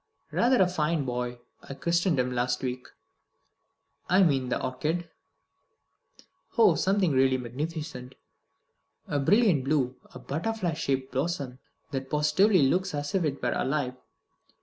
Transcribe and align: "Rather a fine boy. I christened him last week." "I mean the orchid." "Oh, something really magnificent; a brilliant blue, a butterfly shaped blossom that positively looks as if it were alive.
"Rather 0.31 0.59
a 0.63 0.67
fine 0.67 1.05
boy. 1.05 1.37
I 1.61 1.75
christened 1.75 2.17
him 2.19 2.31
last 2.31 2.63
week." 2.63 2.87
"I 4.09 4.23
mean 4.23 4.49
the 4.49 4.59
orchid." 4.59 5.11
"Oh, 6.57 6.73
something 6.73 7.11
really 7.11 7.37
magnificent; 7.37 8.15
a 9.07 9.19
brilliant 9.19 9.63
blue, 9.63 9.97
a 10.11 10.17
butterfly 10.17 10.73
shaped 10.73 11.11
blossom 11.11 11.59
that 11.91 12.09
positively 12.09 12.63
looks 12.63 12.95
as 12.95 13.13
if 13.13 13.23
it 13.25 13.43
were 13.43 13.51
alive. 13.53 13.93